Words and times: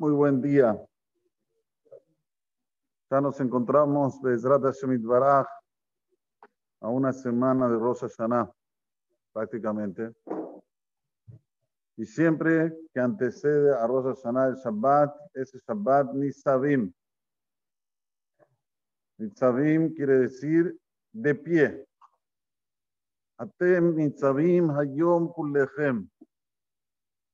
Muy 0.00 0.12
buen 0.12 0.40
día. 0.40 0.82
Ya 3.10 3.20
nos 3.20 3.38
encontramos, 3.38 4.18
Bezrat 4.22 4.62
Hashem 4.62 5.06
Baraj, 5.06 5.46
a 6.80 6.88
una 6.88 7.12
semana 7.12 7.68
de 7.68 7.76
Rosh 7.76 8.00
Hashanah, 8.00 8.50
prácticamente. 9.34 10.10
Y 11.98 12.06
siempre 12.06 12.72
que 12.94 13.00
antecede 13.00 13.76
a 13.76 13.86
Rosh 13.86 14.16
Hashanah 14.16 14.46
el 14.46 14.54
Shabbat, 14.54 15.14
ese 15.34 15.58
Shabbat 15.68 16.14
Nisavim. 16.14 16.90
Nisavim 19.18 19.94
quiere 19.94 20.20
decir 20.20 20.80
de 21.12 21.34
pie. 21.34 21.86
Atem 23.36 23.96
Nisavim 23.96 24.70
Hayom 24.70 25.30
Kullechem. 25.30 26.08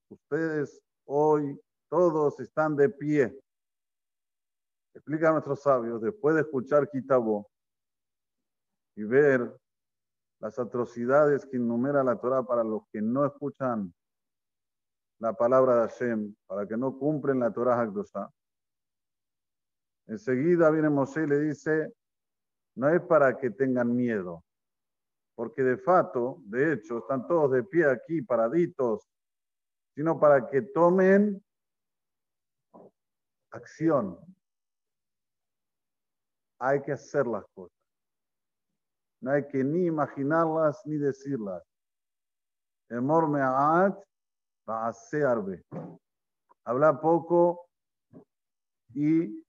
Ustedes 0.09 0.81
hoy 1.05 1.57
todos 1.89 2.39
están 2.39 2.75
de 2.75 2.89
pie. 2.89 3.39
Explica 4.93 5.29
a 5.29 5.33
nuestros 5.33 5.61
sabios, 5.61 6.01
después 6.01 6.35
de 6.35 6.41
escuchar 6.41 6.89
Kitabo 6.89 7.49
y 8.95 9.03
ver 9.03 9.55
las 10.39 10.57
atrocidades 10.59 11.45
que 11.45 11.57
enumera 11.57 12.03
la 12.03 12.19
Torah 12.19 12.43
para 12.43 12.63
los 12.63 12.83
que 12.91 13.01
no 13.01 13.25
escuchan 13.25 13.93
la 15.19 15.33
palabra 15.33 15.75
de 15.75 15.89
Hashem, 15.89 16.35
para 16.45 16.67
que 16.67 16.77
no 16.77 16.97
cumplen 16.97 17.39
la 17.39 17.51
Torah 17.51 17.79
Hakdosha. 17.79 18.29
Enseguida 20.07 20.69
viene 20.69 20.89
Moshe 20.89 21.23
y 21.23 21.27
le 21.27 21.39
dice, 21.39 21.93
no 22.75 22.89
es 22.89 23.01
para 23.01 23.37
que 23.37 23.49
tengan 23.49 23.95
miedo, 23.95 24.43
porque 25.35 25.63
de 25.63 25.77
fato, 25.77 26.37
de 26.45 26.73
hecho, 26.73 26.99
están 26.99 27.27
todos 27.27 27.51
de 27.51 27.63
pie 27.63 27.85
aquí, 27.85 28.21
paraditos, 28.21 29.07
sino 29.95 30.19
para 30.19 30.47
que 30.47 30.61
tomen 30.61 31.43
acción. 33.51 34.17
Hay 36.59 36.81
que 36.81 36.91
hacer 36.91 37.27
las 37.27 37.45
cosas. 37.53 37.77
No 39.21 39.31
hay 39.31 39.47
que 39.47 39.63
ni 39.63 39.85
imaginarlas 39.85 40.81
ni 40.85 40.97
decirlas. 40.97 41.63
Emor 42.89 43.29
me'at 43.29 43.97
arbe. 44.67 45.63
Habla 46.65 46.99
poco 46.99 47.67
y 48.93 49.43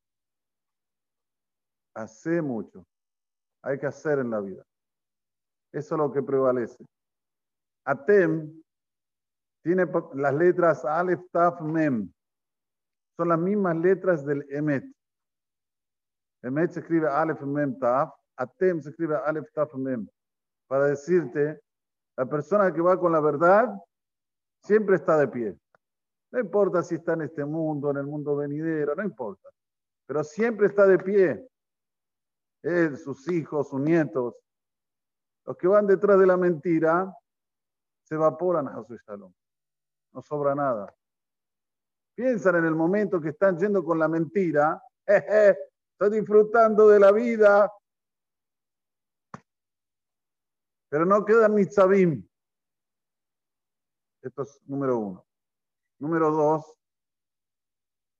hace 1.94 2.40
mucho. 2.42 2.84
Hay 3.62 3.78
que 3.78 3.86
hacer 3.86 4.18
en 4.20 4.30
la 4.30 4.40
vida. 4.40 4.64
Eso 5.72 5.94
es 5.94 5.98
lo 5.98 6.12
que 6.12 6.22
prevalece. 6.22 6.84
Atem 7.84 8.62
tiene 9.62 9.84
las 10.14 10.34
letras 10.34 10.84
Aleph, 10.84 11.20
Taf, 11.30 11.60
Mem. 11.60 12.10
Son 13.18 13.28
las 13.28 13.38
mismas 13.40 13.76
letras 13.76 14.24
del 14.24 14.46
Emet. 14.48 14.84
Emet 16.40 16.70
se 16.70 16.78
escribe 16.78 17.08
Aleph, 17.08 17.40
Mem, 17.42 17.76
Taf. 17.76 18.14
Atem 18.36 18.80
se 18.80 18.90
escribe 18.90 19.16
Aleph, 19.16 19.50
Taf, 19.52 19.74
Mem. 19.74 20.06
Para 20.68 20.84
decirte, 20.84 21.60
la 22.16 22.26
persona 22.26 22.72
que 22.72 22.80
va 22.80 22.96
con 22.96 23.10
la 23.10 23.18
verdad 23.18 23.74
siempre 24.62 24.94
está 24.94 25.18
de 25.18 25.26
pie. 25.26 25.58
No 26.30 26.38
importa 26.38 26.80
si 26.84 26.94
está 26.94 27.14
en 27.14 27.22
este 27.22 27.44
mundo, 27.44 27.90
en 27.90 27.96
el 27.96 28.06
mundo 28.06 28.36
venidero, 28.36 28.94
no 28.94 29.02
importa. 29.02 29.48
Pero 30.06 30.22
siempre 30.22 30.68
está 30.68 30.86
de 30.86 30.98
pie. 31.00 31.44
Él, 32.62 32.96
sus 32.98 33.28
hijos, 33.32 33.68
sus 33.68 33.80
nietos. 33.80 34.36
Los 35.44 35.56
que 35.56 35.66
van 35.66 35.88
detrás 35.88 36.20
de 36.20 36.26
la 36.26 36.36
mentira 36.36 37.12
se 38.04 38.14
evaporan 38.14 38.68
a 38.68 38.80
Shalom 39.08 39.32
no 40.12 40.22
sobra 40.22 40.54
nada. 40.54 40.94
Piensan 42.18 42.56
en 42.56 42.64
el 42.64 42.74
momento 42.74 43.20
que 43.20 43.28
están 43.28 43.56
yendo 43.56 43.84
con 43.84 43.96
la 43.96 44.08
mentira, 44.08 44.82
estoy 45.06 46.18
disfrutando 46.18 46.88
de 46.88 46.98
la 46.98 47.12
vida, 47.12 47.72
pero 50.88 51.06
no 51.06 51.24
quedan 51.24 51.54
ni. 51.54 51.62
Esto 51.62 51.92
es 54.42 54.60
número 54.66 54.98
uno. 54.98 55.24
Número 56.00 56.32
dos, 56.32 56.74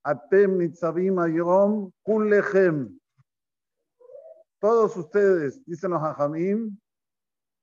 Atem 0.05 0.59
nitzavim 0.59 1.19
ayom 1.19 1.91
kullechem. 2.05 2.97
Todos 4.61 4.97
ustedes, 4.97 5.65
dicen 5.65 5.91
los 5.91 6.01
hajamim, 6.01 6.79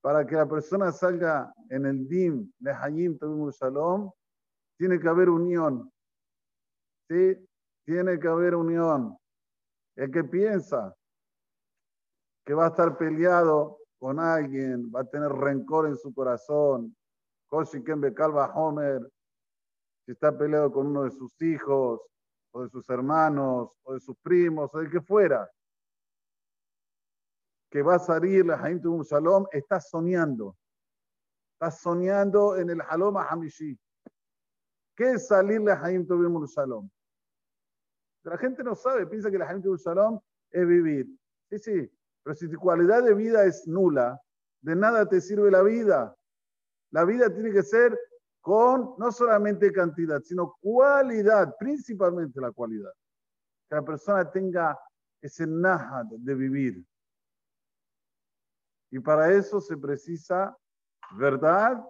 para 0.01 0.27
que 0.27 0.35
la 0.35 0.45
persona 0.45 0.91
salga 0.91 1.53
en 1.69 1.85
el 1.85 2.05
dim 2.09 2.51
de 2.59 2.73
Hayim 2.73 3.17
Tavim 3.17 3.49
Shalom, 3.51 4.11
tiene 4.77 4.99
que 4.99 5.07
haber 5.07 5.29
unión. 5.29 5.89
¿Sí? 7.07 7.47
Tiene 7.85 8.19
que 8.19 8.27
haber 8.27 8.55
unión. 8.55 9.17
El 9.95 10.11
que 10.11 10.23
piensa 10.23 10.95
que 12.45 12.53
va 12.53 12.65
a 12.65 12.69
estar 12.69 12.97
peleado 12.97 13.79
con 13.97 14.19
alguien, 14.19 14.91
va 14.93 15.01
a 15.01 15.05
tener 15.05 15.31
rencor 15.31 15.87
en 15.87 15.95
su 15.95 16.13
corazón, 16.13 16.95
Koshiken 17.47 18.13
Calva 18.13 18.53
Homer, 18.53 19.01
si 20.05 20.11
está 20.11 20.37
peleado 20.37 20.71
con 20.71 20.87
uno 20.87 21.03
de 21.03 21.11
sus 21.11 21.41
hijos, 21.41 22.01
o 22.51 22.61
de 22.61 22.69
sus 22.69 22.87
hermanos, 22.89 23.71
o 23.83 23.93
de 23.93 23.99
sus 23.99 24.15
primos, 24.17 24.73
o 24.73 24.79
de 24.79 24.89
que 24.89 25.01
fuera, 25.01 25.49
que 27.69 27.81
va 27.81 27.95
a 27.95 27.99
salir 27.99 28.45
la 28.45 28.55
Haim 28.61 28.79
un 28.85 29.01
Shalom, 29.01 29.45
está 29.51 29.81
soñando. 29.81 30.55
Está 31.53 31.71
soñando 31.71 32.55
en 32.57 32.69
el 32.69 32.81
Halom 32.81 33.17
Hamishi. 33.17 33.77
¿Qué 34.95 35.11
es 35.11 35.27
salirle 35.27 35.71
a 35.71 35.81
Haim 35.83 36.05
Tobim 36.05 36.45
Shalom? 36.45 36.89
La 38.25 38.37
gente 38.37 38.63
no 38.63 38.73
sabe, 38.75 39.05
piensa 39.05 39.29
que 39.29 39.37
la 39.37 39.47
Haim 39.47 39.61
Tobim 39.61 39.77
Shalom 39.77 40.19
es 40.49 40.67
vivir. 40.67 41.07
Sí, 41.49 41.59
sí, 41.59 41.91
pero 42.23 42.35
si 42.35 42.49
tu 42.49 42.57
cualidad 42.59 43.03
de 43.03 43.13
vida 43.13 43.45
es 43.45 43.67
nula, 43.67 44.19
de 44.61 44.75
nada 44.75 45.07
te 45.07 45.21
sirve 45.21 45.51
la 45.51 45.61
vida. 45.61 46.15
La 46.89 47.05
vida 47.05 47.31
tiene 47.31 47.51
que 47.51 47.61
ser 47.61 47.97
con 48.41 48.95
no 48.97 49.11
solamente 49.11 49.71
cantidad, 49.71 50.21
sino 50.21 50.57
cualidad, 50.59 51.55
principalmente 51.59 52.41
la 52.41 52.51
cualidad. 52.51 52.91
Que 53.69 53.75
la 53.75 53.83
persona 53.83 54.31
tenga 54.31 54.79
ese 55.21 55.45
nahat 55.45 56.07
de 56.07 56.33
vivir. 56.33 56.83
Y 58.89 58.99
para 58.99 59.31
eso 59.33 59.61
se 59.61 59.77
precisa 59.77 60.57
verdad 61.11 61.83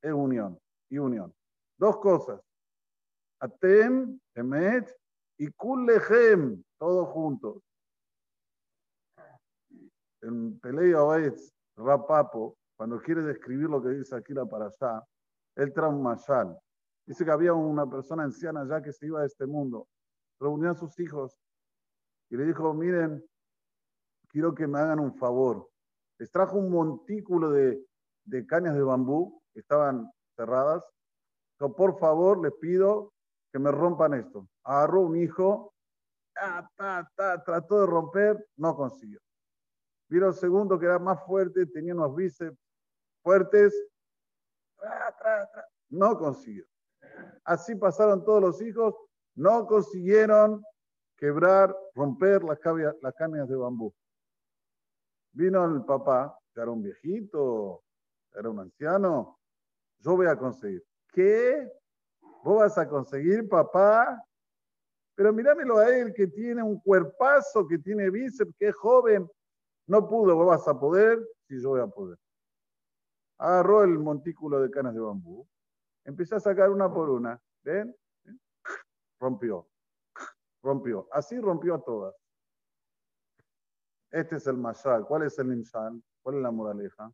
e 0.00 0.12
unión. 0.12 0.56
Y 0.88 0.98
unión. 0.98 1.34
Dos 1.76 1.98
cosas. 1.98 2.40
Atem, 3.40 4.20
Emet 4.34 5.01
y 5.42 5.50
Kullechem, 5.50 6.62
todos 6.78 7.08
juntos. 7.08 7.60
En 10.20 10.60
Pelea 10.60 11.02
Oetz, 11.02 11.52
Rapapo, 11.76 12.56
cuando 12.76 13.00
quiere 13.02 13.22
describir 13.22 13.68
lo 13.68 13.82
que 13.82 13.88
dice 13.88 14.14
aquí 14.14 14.32
la 14.34 14.42
allá, 14.42 15.02
el 15.56 15.72
traumashal. 15.72 16.56
Dice 17.04 17.24
que 17.24 17.30
había 17.32 17.54
una 17.54 17.90
persona 17.90 18.22
anciana 18.22 18.64
ya 18.68 18.80
que 18.80 18.92
se 18.92 19.06
iba 19.06 19.22
a 19.22 19.26
este 19.26 19.44
mundo. 19.46 19.88
Reunió 20.38 20.70
a 20.70 20.74
sus 20.74 20.96
hijos 21.00 21.36
y 22.30 22.36
le 22.36 22.44
dijo, 22.44 22.72
miren, 22.72 23.24
quiero 24.28 24.54
que 24.54 24.68
me 24.68 24.78
hagan 24.78 25.00
un 25.00 25.12
favor. 25.16 25.68
Les 26.18 26.30
trajo 26.30 26.56
un 26.56 26.70
montículo 26.70 27.50
de, 27.50 27.84
de 28.26 28.46
cañas 28.46 28.76
de 28.76 28.82
bambú 28.84 29.42
que 29.52 29.58
estaban 29.58 30.08
cerradas 30.36 30.84
por 31.70 31.98
favor, 31.98 32.42
les 32.42 32.52
pido 32.54 33.12
que 33.52 33.58
me 33.58 33.70
rompan 33.70 34.14
esto. 34.14 34.48
Agarró 34.64 35.02
un 35.02 35.16
hijo, 35.16 35.74
trató 37.44 37.80
de 37.80 37.86
romper, 37.86 38.48
no 38.56 38.74
consiguió. 38.74 39.20
Vino 40.08 40.28
el 40.28 40.34
segundo 40.34 40.78
que 40.78 40.86
era 40.86 40.98
más 40.98 41.24
fuerte, 41.24 41.66
tenía 41.66 41.94
unos 41.94 42.14
bíceps 42.14 42.58
fuertes, 43.22 43.74
no 45.90 46.18
consiguió. 46.18 46.64
Así 47.44 47.74
pasaron 47.74 48.24
todos 48.24 48.40
los 48.40 48.62
hijos, 48.62 48.94
no 49.34 49.66
consiguieron 49.66 50.64
quebrar, 51.16 51.76
romper 51.94 52.42
las, 52.42 52.58
las 53.00 53.14
cañas 53.14 53.48
de 53.48 53.56
bambú. 53.56 53.94
Vino 55.32 55.64
el 55.64 55.84
papá, 55.84 56.36
que 56.52 56.60
era 56.60 56.70
un 56.70 56.82
viejito, 56.82 57.84
era 58.34 58.50
un 58.50 58.60
anciano, 58.60 59.38
yo 60.00 60.16
voy 60.16 60.26
a 60.26 60.36
conseguir. 60.36 60.82
¿Qué? 61.12 61.70
¿Vos 62.42 62.58
vas 62.58 62.76
a 62.78 62.88
conseguir, 62.88 63.48
papá? 63.48 64.22
Pero 65.14 65.32
míramelo 65.32 65.78
a 65.78 65.88
él 65.88 66.12
que 66.12 66.26
tiene 66.26 66.62
un 66.62 66.80
cuerpazo, 66.80 67.66
que 67.68 67.78
tiene 67.78 68.10
bíceps, 68.10 68.54
que 68.58 68.68
es 68.68 68.74
joven. 68.74 69.30
No 69.86 70.08
pudo, 70.08 70.34
vos 70.34 70.46
vas 70.46 70.66
a 70.66 70.78
poder, 70.78 71.24
si 71.46 71.60
yo 71.60 71.70
voy 71.70 71.80
a 71.80 71.86
poder. 71.86 72.18
Agarró 73.38 73.84
el 73.84 73.98
montículo 73.98 74.60
de 74.60 74.70
canas 74.70 74.94
de 74.94 75.00
bambú, 75.00 75.46
empezó 76.04 76.36
a 76.36 76.40
sacar 76.40 76.70
una 76.70 76.92
por 76.92 77.10
una. 77.10 77.40
¿Ven? 77.62 77.94
Rompió. 79.20 79.68
Rompió. 80.62 81.08
Así 81.12 81.38
rompió 81.38 81.74
a 81.74 81.84
todas. 81.84 82.14
Este 84.10 84.36
es 84.36 84.46
el 84.46 84.58
mashal. 84.58 85.06
¿Cuál 85.06 85.22
es 85.22 85.38
el 85.38 85.48
nimshal? 85.48 86.02
¿Cuál 86.22 86.36
es 86.36 86.42
la 86.42 86.50
moraleja? 86.50 87.12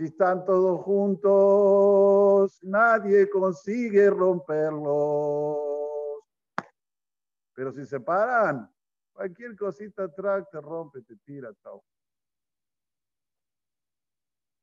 Si 0.00 0.06
están 0.06 0.46
todos 0.46 0.80
juntos, 0.80 2.58
nadie 2.62 3.28
consigue 3.28 4.08
romperlos. 4.08 5.58
Pero 7.52 7.70
si 7.70 7.84
se 7.84 8.00
paran, 8.00 8.66
cualquier 9.12 9.54
cosita 9.54 10.04
atrás 10.04 10.48
te 10.50 10.58
rompe, 10.58 11.02
te 11.02 11.16
tira, 11.16 11.52
chao. 11.62 11.84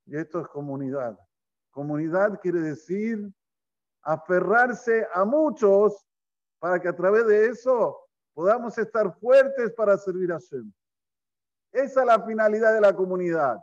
Y 0.07 0.17
esto 0.17 0.39
es 0.39 0.47
comunidad. 0.47 1.15
Comunidad 1.69 2.39
quiere 2.41 2.61
decir 2.61 3.31
aferrarse 4.01 5.07
a 5.13 5.23
muchos 5.23 6.03
para 6.57 6.79
que 6.79 6.87
a 6.87 6.95
través 6.95 7.27
de 7.27 7.49
eso 7.49 7.95
podamos 8.33 8.75
estar 8.79 9.15
fuertes 9.19 9.71
para 9.73 9.99
servir 9.99 10.31
a 10.31 10.39
Hashem. 10.39 10.73
Esa 11.71 11.99
es 11.99 12.07
la 12.07 12.25
finalidad 12.25 12.73
de 12.73 12.81
la 12.81 12.95
comunidad. 12.95 13.59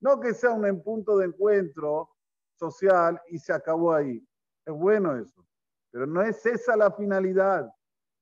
No 0.00 0.20
que 0.20 0.34
sea 0.34 0.50
un 0.52 0.82
punto 0.82 1.18
de 1.18 1.26
encuentro 1.26 2.10
social 2.54 3.20
y 3.28 3.38
se 3.38 3.52
acabó 3.52 3.92
ahí. 3.92 4.24
Es 4.64 4.74
bueno 4.74 5.16
eso. 5.16 5.46
Pero 5.90 6.06
no 6.06 6.22
es 6.22 6.44
esa 6.46 6.76
la 6.76 6.90
finalidad. 6.92 7.70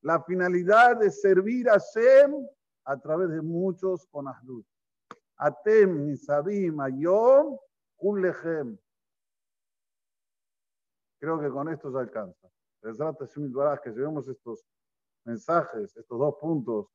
La 0.02 0.22
finalidad 0.22 1.02
es 1.02 1.20
servir 1.20 1.68
a 1.68 1.78
Hashem 1.78 2.46
a 2.84 2.96
través 2.98 3.30
de 3.30 3.42
muchos 3.42 4.06
con 4.06 4.28
Ahdut. 4.28 4.66
Atem, 5.36 6.06
Nisabim, 6.06 6.80
Ayom, 6.80 7.58
Kullechem. 7.96 8.78
Creo 11.18 11.40
que 11.40 11.50
con 11.50 11.68
esto 11.68 11.90
se 11.90 11.98
alcanza. 11.98 12.48
Que 12.80 13.90
llevemos 13.90 14.28
estos 14.28 14.64
mensajes, 15.24 15.96
estos 15.96 16.18
dos 16.18 16.36
puntos, 16.40 16.86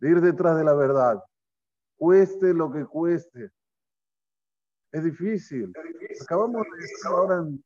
de 0.00 0.10
ir 0.10 0.20
detrás 0.20 0.56
de 0.56 0.64
la 0.64 0.74
verdad. 0.74 1.22
Cueste 1.96 2.52
lo 2.52 2.72
que 2.72 2.84
cueste. 2.84 3.52
Es 4.92 5.04
difícil. 5.04 5.72
Acabamos 6.20 6.66
de 6.70 6.76
decir 6.76 7.06
ahora 7.06 7.38
en 7.38 7.64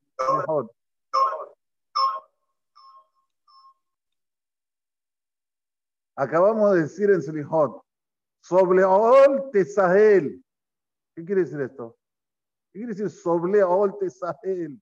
Acabamos 6.19 6.75
de 6.75 6.82
decir 6.82 7.11
en 7.11 7.20
Selihot, 7.20 7.82
Sobleol 8.40 9.50
Tesahel. 9.52 10.43
¿Qué 11.14 11.25
quiere 11.25 11.43
decir 11.43 11.61
esto? 11.61 11.99
¿Qué 12.73 12.78
quiere 12.78 12.94
decir 12.94 13.11
Sobleol 13.11 13.99
Tesahel? 13.99 14.81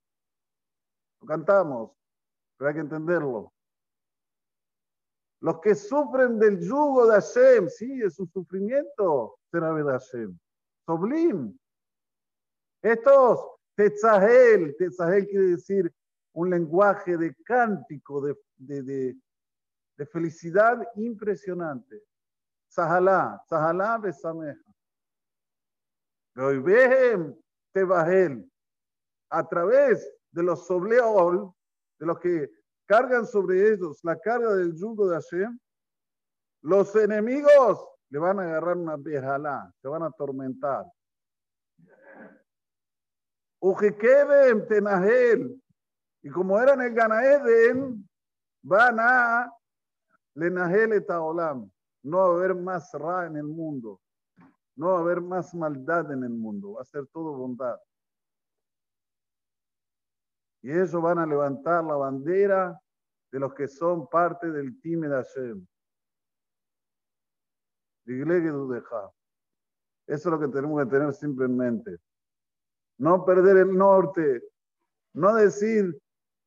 Lo 1.20 1.26
cantamos, 1.26 1.90
pero 2.56 2.68
hay 2.68 2.74
que 2.74 2.80
entenderlo. 2.82 3.52
Los 5.40 5.60
que 5.60 5.74
sufren 5.74 6.38
del 6.38 6.60
yugo 6.60 7.06
de 7.06 7.14
Hashem, 7.14 7.68
sí, 7.68 8.00
es 8.02 8.18
un 8.18 8.30
sufrimiento 8.30 9.36
será 9.50 9.72
de 9.72 9.82
Hashem. 9.84 10.38
Soblim. 10.86 11.56
Estos, 12.84 13.40
Tetzahel, 13.76 14.76
Tetzahel 14.76 15.26
quiere 15.26 15.46
decir 15.46 15.90
un 16.34 16.50
lenguaje 16.50 17.16
de 17.16 17.34
cántico, 17.42 18.20
de, 18.20 18.36
de, 18.56 19.16
de, 19.96 20.06
felicidad 20.06 20.86
impresionante. 20.96 22.02
Sahalá, 22.68 23.42
Sahalá 23.48 23.96
besameja. 23.96 24.70
Vehem 26.34 27.34
Tebahel. 27.72 28.46
A 29.30 29.48
través 29.48 30.06
de 30.32 30.42
los 30.42 30.66
sobleol, 30.66 31.54
de 31.98 32.06
los 32.06 32.18
que 32.18 32.50
cargan 32.84 33.24
sobre 33.24 33.72
ellos 33.72 33.98
la 34.02 34.18
carga 34.20 34.52
del 34.56 34.76
yugo 34.76 35.08
de 35.08 35.14
Hashem, 35.14 35.58
los 36.60 36.94
enemigos 36.96 37.88
le 38.10 38.18
van 38.18 38.40
a 38.40 38.42
agarrar 38.42 38.76
una 38.76 38.96
bejalá, 38.98 39.72
se 39.80 39.88
van 39.88 40.02
a 40.02 40.08
atormentar. 40.08 40.84
Tenahel, 44.68 45.62
y 46.22 46.30
como 46.30 46.60
eran 46.60 46.80
el 46.82 46.94
Ganaeden, 46.94 48.08
van 48.62 48.98
a 48.98 49.52
lenahel 50.34 50.92
etaolam, 50.92 51.70
no 52.02 52.18
va 52.18 52.24
a 52.24 52.28
haber 52.30 52.54
más 52.54 52.92
ra 52.92 53.26
en 53.26 53.36
el 53.36 53.44
mundo, 53.44 54.00
no 54.76 54.88
va 54.88 54.98
a 54.98 55.00
haber 55.00 55.20
más 55.20 55.54
maldad 55.54 56.10
en 56.12 56.24
el 56.24 56.30
mundo, 56.30 56.72
va 56.72 56.82
a 56.82 56.84
ser 56.84 57.06
todo 57.06 57.32
bondad. 57.34 57.78
Y 60.62 60.70
ellos 60.70 60.92
van 61.00 61.18
a 61.18 61.26
levantar 61.26 61.84
la 61.84 61.94
bandera 61.94 62.80
de 63.30 63.38
los 63.38 63.54
que 63.54 63.68
son 63.68 64.08
parte 64.08 64.50
del 64.50 64.80
time 64.80 65.08
de 65.08 65.16
Hashem. 65.16 65.66
Eso 68.06 69.12
es 70.06 70.26
lo 70.26 70.40
que 70.40 70.48
tenemos 70.48 70.82
que 70.82 70.90
tener 70.90 71.12
siempre 71.12 71.46
en 71.46 71.56
mente. 71.56 71.98
No 72.98 73.24
perder 73.24 73.56
el 73.58 73.76
norte. 73.76 74.42
No 75.14 75.34
decir, 75.34 75.98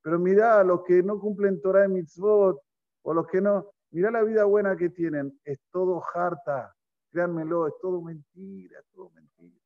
pero 0.01 0.19
mira, 0.19 0.63
los 0.63 0.83
que 0.83 1.03
no 1.03 1.19
cumplen 1.19 1.61
Torah 1.61 1.85
y 1.85 1.89
mitzvot, 1.89 2.61
o 3.03 3.13
los 3.13 3.27
que 3.27 3.41
no, 3.41 3.71
mira 3.91 4.11
la 4.11 4.23
vida 4.23 4.43
buena 4.45 4.75
que 4.75 4.89
tienen. 4.89 5.39
Es 5.43 5.59
todo 5.71 6.03
harta. 6.13 6.73
Créanmelo, 7.11 7.67
es 7.67 7.73
todo 7.81 8.01
mentira, 8.01 8.79
es 8.79 8.85
todo 8.93 9.09
mentira. 9.11 9.61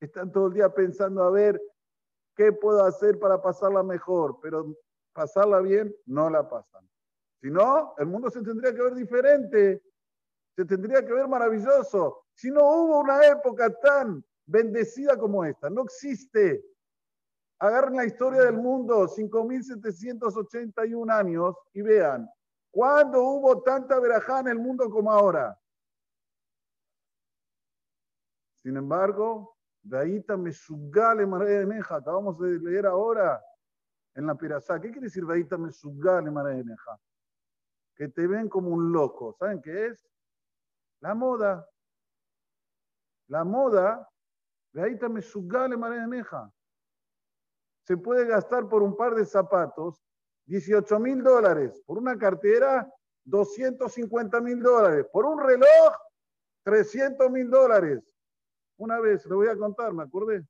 Están 0.00 0.32
todo 0.32 0.46
el 0.48 0.54
día 0.54 0.72
pensando 0.72 1.22
a 1.22 1.30
ver 1.30 1.60
qué 2.36 2.52
puedo 2.52 2.84
hacer 2.84 3.18
para 3.18 3.42
pasarla 3.42 3.82
mejor, 3.82 4.38
pero 4.40 4.76
pasarla 5.12 5.60
bien 5.60 5.94
no 6.06 6.30
la 6.30 6.48
pasan. 6.48 6.88
Si 7.40 7.50
no, 7.50 7.94
el 7.98 8.06
mundo 8.06 8.30
se 8.30 8.42
tendría 8.42 8.74
que 8.74 8.82
ver 8.82 8.94
diferente, 8.94 9.82
se 10.56 10.64
tendría 10.64 11.04
que 11.04 11.12
ver 11.12 11.28
maravilloso. 11.28 12.24
Si 12.38 12.50
no 12.52 12.62
hubo 12.62 13.00
una 13.00 13.26
época 13.26 13.68
tan 13.80 14.24
bendecida 14.46 15.18
como 15.18 15.44
esta, 15.44 15.68
no 15.68 15.82
existe. 15.82 16.64
Agarren 17.58 17.96
la 17.96 18.04
historia 18.04 18.42
del 18.42 18.58
mundo, 18.58 19.08
5.781 19.08 21.10
años, 21.10 21.56
y 21.72 21.82
vean, 21.82 22.30
¿cuándo 22.70 23.24
hubo 23.24 23.60
tanta 23.62 23.98
verajá 23.98 24.38
en 24.38 24.48
el 24.48 24.58
mundo 24.60 24.88
como 24.88 25.10
ahora? 25.10 25.60
Sin 28.62 28.76
embargo, 28.76 29.56
Veita 29.82 30.36
Mesugale 30.36 31.26
Neja, 31.66 31.96
acabamos 31.96 32.38
de 32.38 32.60
leer 32.60 32.86
ahora 32.86 33.44
en 34.14 34.28
la 34.28 34.36
Pirasá. 34.36 34.80
¿Qué 34.80 34.92
quiere 34.92 35.06
decir 35.06 35.24
Veita 35.24 35.58
Mesugale 35.58 36.30
Neja? 36.30 37.00
Que 37.96 38.06
te 38.06 38.28
ven 38.28 38.48
como 38.48 38.70
un 38.70 38.92
loco. 38.92 39.32
¿Saben 39.32 39.60
qué 39.60 39.86
es? 39.86 40.08
La 41.00 41.16
moda. 41.16 41.68
La 43.28 43.44
moda, 43.44 44.08
Veita 44.72 45.08
Mesugale 45.08 45.76
Neja. 45.76 46.50
Se 47.84 47.96
puede 47.96 48.26
gastar 48.26 48.68
por 48.68 48.82
un 48.82 48.96
par 48.96 49.14
de 49.14 49.24
zapatos 49.24 50.02
18 50.46 50.98
mil 50.98 51.22
dólares, 51.22 51.82
por 51.86 51.98
una 51.98 52.18
cartera 52.18 52.90
250 53.24 54.40
mil 54.40 54.62
dólares, 54.62 55.06
por 55.12 55.26
un 55.26 55.38
reloj 55.40 55.94
300 56.64 57.30
mil 57.30 57.50
dólares. 57.50 58.02
Una 58.78 59.00
vez, 59.00 59.26
le 59.26 59.34
voy 59.34 59.48
a 59.48 59.56
contar, 59.56 59.92
me 59.92 60.04
acordé. 60.04 60.46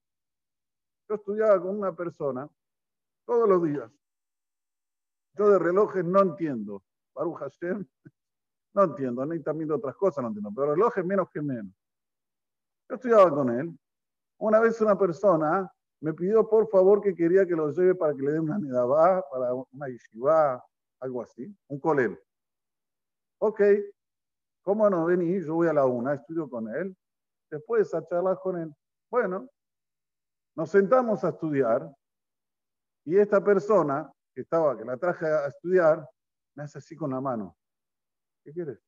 Yo 1.08 1.14
estudiaba 1.14 1.60
con 1.60 1.78
una 1.78 1.94
persona 1.94 2.48
todos 3.24 3.48
los 3.48 3.62
días. 3.62 3.90
Yo 5.34 5.50
de 5.50 5.58
relojes 5.58 6.04
no 6.04 6.20
entiendo. 6.22 6.82
Baruch 7.14 7.38
Hashem, 7.38 7.86
no 8.74 8.84
entiendo. 8.84 9.24
Ni 9.26 9.40
también 9.42 9.68
de 9.68 9.74
otras 9.74 9.96
cosas 9.96 10.22
no 10.22 10.28
entiendo. 10.28 10.50
Pero 10.54 10.74
relojes 10.74 11.04
menos 11.04 11.28
que 11.30 11.40
menos. 11.40 11.72
Yo 12.88 12.96
estudiaba 12.96 13.30
con 13.30 13.50
él. 13.50 13.78
Una 14.38 14.60
vez 14.60 14.80
una 14.80 14.96
persona 14.96 15.70
me 16.00 16.14
pidió 16.14 16.48
por 16.48 16.68
favor 16.68 17.00
que 17.00 17.14
quería 17.14 17.46
que 17.46 17.56
lo 17.56 17.70
lleve 17.70 17.94
para 17.94 18.14
que 18.14 18.22
le 18.22 18.32
dé 18.32 18.40
una 18.40 18.58
nidabá, 18.58 19.24
para 19.30 19.52
una 19.52 19.88
yeshiva, 19.88 20.64
algo 21.00 21.22
así, 21.22 21.54
un 21.68 21.80
colel. 21.80 22.18
Ok, 23.40 23.60
¿cómo 24.62 24.88
no 24.88 25.06
vení? 25.06 25.40
Yo 25.40 25.54
voy 25.54 25.68
a 25.68 25.72
la 25.72 25.86
una, 25.86 26.14
estudio 26.14 26.48
con 26.48 26.68
él 26.74 26.96
después 27.50 27.92
a 27.94 28.04
charlar 28.04 28.38
con 28.40 28.58
él. 28.58 28.74
Bueno, 29.10 29.48
nos 30.54 30.70
sentamos 30.70 31.24
a 31.24 31.30
estudiar 31.30 31.90
y 33.04 33.16
esta 33.16 33.42
persona 33.42 34.12
que 34.34 34.42
estaba, 34.42 34.76
que 34.76 34.84
la 34.84 34.96
traje 34.96 35.26
a 35.26 35.46
estudiar, 35.46 36.06
me 36.54 36.64
hace 36.64 36.78
así 36.78 36.96
con 36.96 37.10
la 37.10 37.20
mano. 37.20 37.56
¿Qué 38.44 38.52
quieres? 38.52 38.78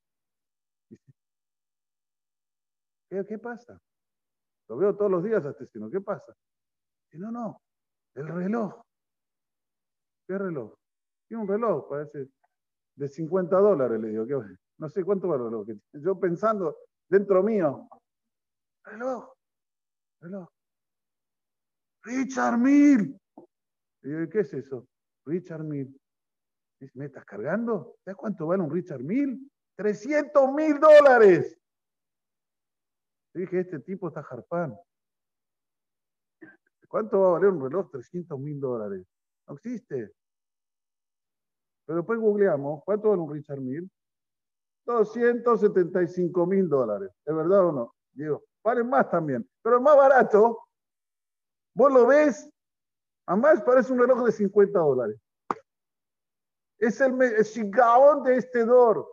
¿Qué, 3.09 3.25
¿Qué, 3.25 3.39
pasa? 3.39 3.79
Lo 4.71 4.77
veo 4.77 4.95
todos 4.95 5.11
los 5.11 5.21
días 5.21 5.43
a 5.43 5.49
este. 5.49 5.67
¿Qué 5.91 5.99
pasa? 5.99 6.33
Y 7.11 7.17
no, 7.17 7.29
no, 7.29 7.61
el 8.15 8.25
reloj. 8.25 8.81
¿Qué 10.25 10.37
reloj? 10.37 10.73
Tiene 11.27 11.43
un 11.43 11.49
reloj, 11.49 11.89
parece, 11.89 12.29
de 12.95 13.07
50 13.09 13.53
dólares, 13.57 13.99
le 13.99 14.07
digo. 14.07 14.25
No 14.77 14.87
sé 14.87 15.03
cuánto 15.03 15.27
vale 15.27 15.43
el 15.43 15.49
reloj. 15.49 15.67
Yo 15.91 16.17
pensando 16.17 16.77
dentro 17.09 17.43
mío, 17.43 17.89
reloj, 18.85 19.33
reloj. 20.21 20.47
Richard 22.03 22.57
Mill. 22.57 23.19
Y 24.03 24.29
¿qué 24.29 24.39
es 24.39 24.53
eso? 24.53 24.87
Richard 25.25 25.65
Mill. 25.65 25.99
¿Me 26.93 27.07
estás 27.07 27.25
cargando? 27.25 27.97
¿Sabes 28.05 28.15
cuánto 28.15 28.47
vale 28.47 28.63
un 28.63 28.71
Richard 28.71 29.03
Mill? 29.03 29.51
300 29.75 30.53
mil 30.53 30.79
dólares. 30.79 31.60
Dije, 33.33 33.59
este 33.59 33.79
tipo 33.79 34.07
está 34.07 34.23
jarpán. 34.23 34.77
¿Cuánto 36.87 37.21
va 37.21 37.27
a 37.27 37.31
valer 37.31 37.49
un 37.49 37.63
reloj? 37.63 37.89
300 37.89 38.37
mil 38.37 38.59
dólares. 38.59 39.05
No 39.47 39.55
existe. 39.55 40.11
Pero 41.85 41.99
después 41.99 42.19
googleamos, 42.19 42.83
¿cuánto 42.83 43.09
vale 43.09 43.21
un 43.21 43.33
Richard 43.33 43.61
Mille? 43.61 43.89
275 44.85 46.45
mil 46.45 46.67
dólares. 46.67 47.11
¿Es 47.25 47.35
verdad 47.35 47.67
o 47.67 47.71
no? 47.71 47.95
Digo, 48.11 48.43
valen 48.63 48.89
más 48.89 49.09
también. 49.09 49.49
Pero 49.61 49.77
el 49.77 49.81
más 49.81 49.95
barato, 49.95 50.67
vos 51.73 51.91
lo 51.93 52.07
ves, 52.07 52.49
además 53.25 53.61
parece 53.63 53.93
un 53.93 53.99
reloj 53.99 54.25
de 54.25 54.31
50 54.31 54.79
dólares. 54.79 55.17
Es 56.77 56.99
el, 56.99 57.13
el 57.21 57.71
de 58.23 58.35
este 58.35 58.65
dor. 58.65 59.07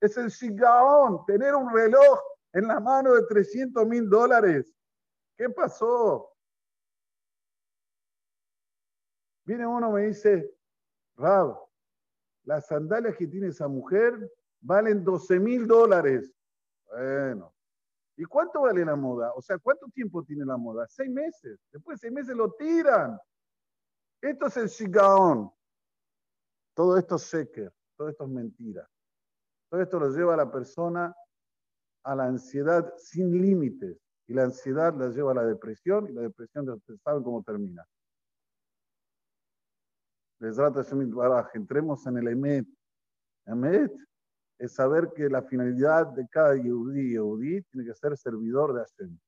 Es 0.00 0.16
el 0.16 0.28
shigaón. 0.28 1.24
Tener 1.26 1.54
un 1.54 1.72
reloj 1.72 2.20
en 2.56 2.66
la 2.66 2.80
mano 2.80 3.12
de 3.14 3.26
300 3.26 3.86
mil 3.86 4.08
dólares. 4.08 4.74
¿Qué 5.36 5.50
pasó? 5.50 6.32
Viene 9.44 9.66
uno 9.66 9.92
me 9.92 10.06
dice, 10.06 10.56
Rab, 11.16 11.54
las 12.44 12.66
sandalias 12.66 13.14
que 13.14 13.26
tiene 13.26 13.48
esa 13.48 13.68
mujer 13.68 14.32
valen 14.60 15.04
12 15.04 15.38
mil 15.38 15.66
dólares. 15.66 16.32
Bueno. 16.86 17.52
¿Y 18.16 18.24
cuánto 18.24 18.62
vale 18.62 18.86
la 18.86 18.96
moda? 18.96 19.34
O 19.34 19.42
sea, 19.42 19.58
¿cuánto 19.58 19.88
tiempo 19.88 20.24
tiene 20.24 20.46
la 20.46 20.56
moda? 20.56 20.86
Seis 20.88 21.10
meses. 21.10 21.60
Después 21.70 22.00
de 22.00 22.06
seis 22.06 22.12
meses 22.14 22.34
lo 22.34 22.52
tiran. 22.54 23.18
Esto 24.22 24.46
es 24.46 24.56
el 24.56 24.68
shigaón. 24.68 25.52
Todo 26.72 26.96
esto 26.96 27.16
es 27.16 27.22
seker, 27.22 27.70
todo 27.96 28.08
esto 28.08 28.24
es 28.24 28.30
mentira. 28.30 28.88
Todo 29.68 29.82
esto 29.82 30.00
lo 30.00 30.08
lleva 30.08 30.32
a 30.32 30.38
la 30.38 30.50
persona 30.50 31.14
a 32.06 32.14
la 32.14 32.24
ansiedad 32.24 32.94
sin 32.96 33.32
límites. 33.42 33.98
Y 34.28 34.34
la 34.34 34.44
ansiedad 34.44 34.94
la 34.94 35.08
lleva 35.08 35.32
a 35.32 35.34
la 35.34 35.44
depresión 35.44 36.08
y 36.08 36.12
la 36.12 36.22
depresión, 36.22 36.68
ustedes 36.68 37.00
saben 37.02 37.22
cómo 37.22 37.42
termina. 37.42 37.84
Entremos 41.54 42.06
en 42.06 42.16
el 42.18 42.28
Emet. 42.28 42.66
Emet 43.46 43.92
es 44.58 44.72
saber 44.72 45.12
que 45.14 45.28
la 45.28 45.42
finalidad 45.42 46.06
de 46.08 46.26
cada 46.28 46.56
yudí 46.56 47.16
y 47.16 47.62
tiene 47.62 47.86
que 47.86 47.94
ser 47.94 48.16
servidor 48.16 48.74
de 48.74 48.80
Hashem. 48.80 49.18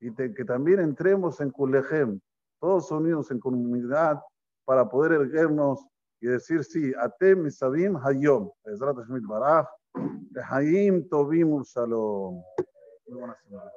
Y 0.00 0.12
que 0.12 0.44
también 0.44 0.80
entremos 0.80 1.40
en 1.40 1.50
Kulejem, 1.50 2.20
todos 2.60 2.90
unidos 2.90 3.30
en 3.30 3.40
comunidad, 3.40 4.20
para 4.64 4.88
poder 4.88 5.12
erguernos 5.12 5.86
y 6.20 6.26
decir, 6.28 6.64
sí, 6.64 6.92
Atem 6.98 7.50
Sabim 7.50 7.96
Hayom, 7.96 8.50
Ezrat 8.64 8.96
Hashem 9.94 10.20
Baraj, 10.34 10.48
Hayim 10.50 11.08
Tobim 11.08 11.64
Shalom. 11.64 12.42
Muy 13.06 13.18
buena 13.20 13.36
semana. 13.44 13.72